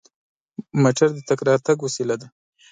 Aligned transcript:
موټر 0.81 1.09
د 1.15 1.19
تګ 1.27 1.39
راتګ 1.47 1.77
وسیله 1.81 2.15
ده. 2.21 2.27